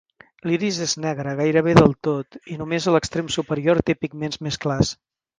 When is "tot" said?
2.07-2.37